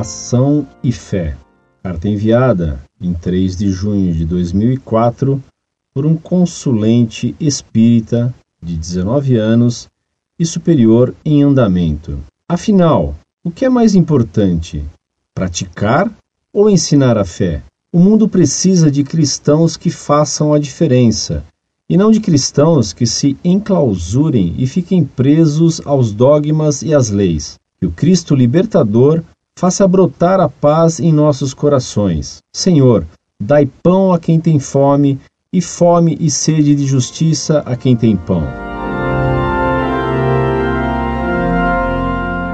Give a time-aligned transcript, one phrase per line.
[0.00, 1.36] Libertação e Fé.
[1.82, 5.42] Carta enviada em 3 de junho de 2004
[5.92, 9.88] por um consulente espírita de 19 anos
[10.38, 12.18] e superior em andamento.
[12.48, 13.14] Afinal,
[13.44, 14.82] o que é mais importante,
[15.34, 16.10] praticar
[16.50, 17.62] ou ensinar a fé?
[17.92, 21.44] O mundo precisa de cristãos que façam a diferença
[21.86, 27.58] e não de cristãos que se enclausurem e fiquem presos aos dogmas e às leis.
[27.78, 29.22] Que o Cristo libertador
[29.60, 32.38] faça brotar a paz em nossos corações.
[32.50, 33.04] Senhor,
[33.38, 35.20] dai pão a quem tem fome
[35.52, 38.42] e fome e sede de justiça a quem tem pão.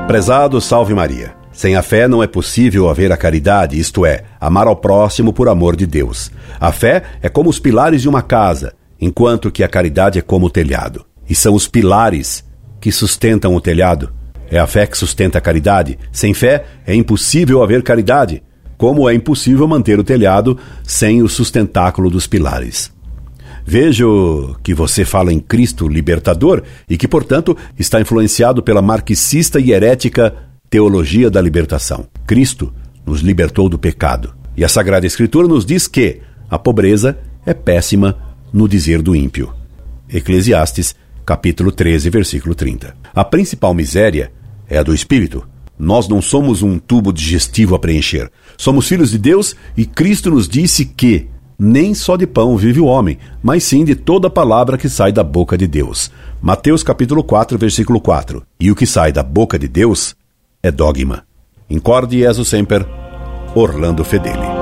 [0.08, 1.36] Prezado Salve Maria.
[1.52, 5.48] Sem a fé não é possível haver a caridade, isto é, amar ao próximo por
[5.48, 6.32] amor de Deus.
[6.58, 10.46] A fé é como os pilares de uma casa, enquanto que a caridade é como
[10.46, 11.06] o telhado.
[11.30, 12.44] E são os pilares
[12.80, 14.12] que sustentam o telhado.
[14.50, 15.98] É a fé que sustenta a caridade.
[16.12, 18.42] Sem fé é impossível haver caridade,
[18.76, 22.92] como é impossível manter o telhado sem o sustentáculo dos pilares.
[23.64, 29.72] Vejo que você fala em Cristo libertador e que, portanto, está influenciado pela marxista e
[29.72, 30.32] herética
[30.70, 32.06] teologia da libertação.
[32.26, 32.72] Cristo
[33.04, 34.34] nos libertou do pecado.
[34.56, 38.16] E a Sagrada Escritura nos diz que a pobreza é péssima
[38.52, 39.52] no dizer do ímpio.
[40.08, 42.96] Eclesiastes, capítulo 13, versículo 30.
[43.12, 44.30] A principal miséria
[44.68, 45.46] é a do espírito.
[45.78, 48.30] Nós não somos um tubo digestivo a preencher.
[48.56, 51.28] Somos filhos de Deus e Cristo nos disse que
[51.58, 55.24] nem só de pão vive o homem, mas sim de toda palavra que sai da
[55.24, 56.10] boca de Deus.
[56.40, 58.42] Mateus capítulo 4, versículo 4.
[58.60, 60.14] E o que sai da boca de Deus
[60.62, 61.24] é dogma.
[61.68, 62.86] Incorde Jesus Semper,
[63.54, 64.55] Orlando Fedeli.